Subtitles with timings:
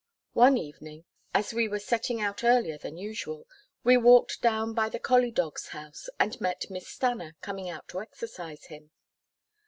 [0.33, 3.45] One evening, as we were setting out earlier than usual,
[3.83, 8.01] we walked down by the collie dog's house, and met Miss Stanna coming out to
[8.01, 8.89] exercise him.